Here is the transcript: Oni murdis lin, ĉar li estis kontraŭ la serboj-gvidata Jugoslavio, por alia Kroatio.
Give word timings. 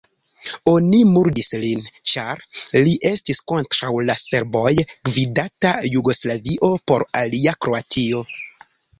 Oni 0.69 0.99
murdis 1.07 1.49
lin, 1.63 1.81
ĉar 2.11 2.39
li 2.87 2.93
estis 3.09 3.41
kontraŭ 3.51 3.91
la 4.07 4.15
serboj-gvidata 4.21 5.73
Jugoslavio, 5.97 6.71
por 6.93 7.05
alia 7.21 7.55
Kroatio. 7.67 8.23